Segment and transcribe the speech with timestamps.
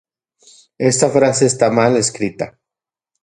[0.83, 2.47] Ye nochipa nechtlajtlanilka seki tamali.